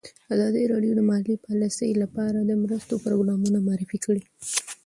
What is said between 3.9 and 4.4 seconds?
کړي.